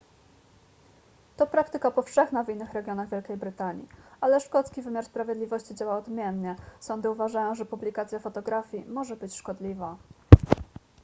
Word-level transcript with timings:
to 1.37 1.45
praktyka 1.47 1.91
powszechna 1.91 2.43
w 2.43 2.49
innych 2.49 2.73
regionach 2.73 3.09
wielkiej 3.09 3.37
brytanii 3.37 3.87
ale 4.21 4.39
szkocki 4.39 4.81
wymiar 4.81 5.05
sprawiedliwości 5.05 5.75
działa 5.75 5.97
odmiennie 5.97 6.55
sądy 6.79 7.09
uważają 7.09 7.55
że 7.55 7.65
publikacja 7.65 8.19
fotografii 8.19 8.85
może 8.85 9.15
być 9.17 9.35
szkodliwa 9.35 9.97